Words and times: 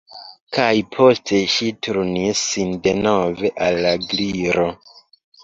Kaj 0.55 0.71
poste 0.95 1.41
ŝi 1.55 1.67
turnis 1.87 2.41
sin 2.55 2.73
denove 2.89 3.53
al 3.67 3.79
la 3.87 3.95
Gliro. 4.09 4.67